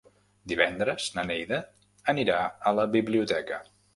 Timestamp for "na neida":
1.17-1.59